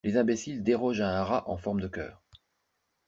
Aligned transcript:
Les 0.03 0.17
imbéciles 0.17 0.63
dérogent 0.63 1.01
à 1.01 1.19
un 1.19 1.23
rat 1.23 1.47
en 1.47 1.57
forme 1.57 1.79
de 1.79 1.87
cœur. 1.87 2.23